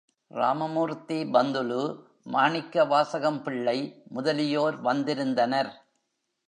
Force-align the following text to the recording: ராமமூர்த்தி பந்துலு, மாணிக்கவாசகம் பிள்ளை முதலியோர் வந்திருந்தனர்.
ராமமூர்த்தி 0.31 1.23
பந்துலு, 1.23 1.81
மாணிக்கவாசகம் 2.25 3.41
பிள்ளை 3.43 3.77
முதலியோர் 4.09 4.81
வந்திருந்தனர். 4.81 5.71